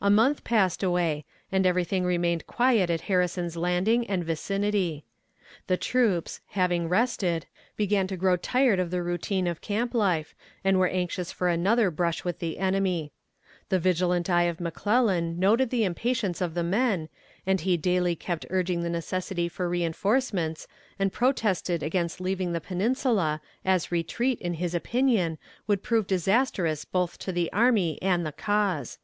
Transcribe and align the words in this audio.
A 0.00 0.10
month 0.10 0.44
passed 0.44 0.82
away, 0.82 1.24
and 1.50 1.66
everything 1.66 2.04
remained 2.04 2.46
quiet 2.46 2.90
at 2.90 3.02
Harrison's 3.02 3.56
Landing 3.56 4.06
and 4.08 4.24
vicinity. 4.24 5.04
The 5.66 5.76
troops, 5.76 6.40
having 6.48 6.88
rested, 6.88 7.46
began 7.76 8.06
to 8.08 8.16
grow 8.16 8.36
tired 8.36 8.78
of 8.78 8.90
the 8.90 9.02
routine 9.02 9.46
of 9.46 9.60
camp 9.60 9.94
life, 9.94 10.34
and 10.62 10.78
were 10.78 10.88
anxious 10.88 11.32
for 11.32 11.48
another 11.48 11.90
brush 11.90 12.22
with 12.24 12.38
the 12.38 12.58
enemy. 12.58 13.12
The 13.70 13.78
vigilant 13.80 14.28
eye 14.28 14.42
of 14.44 14.60
McClellan 14.60 15.38
noted 15.40 15.70
the 15.70 15.84
impatience 15.84 16.40
of 16.40 16.54
the 16.54 16.64
men, 16.64 17.08
and 17.46 17.60
he 17.60 17.76
daily 17.76 18.14
kept 18.14 18.46
urging 18.50 18.82
the 18.82 18.90
necessity 18.90 19.46
of 19.46 19.58
reinforcements, 19.58 20.68
and 20.98 21.12
protested 21.12 21.82
against 21.82 22.20
leaving 22.20 22.52
the 22.52 22.60
Peninsula, 22.60 23.40
as 23.64 23.90
retreat, 23.90 24.40
in 24.40 24.54
his 24.54 24.74
opinion, 24.76 25.38
would 25.66 25.82
prove 25.82 26.06
disastrous 26.06 26.84
both 26.84 27.18
to 27.18 27.32
the 27.32 27.52
army 27.52 28.00
and 28.02 28.24
the 28.24 28.32
cause. 28.32 28.98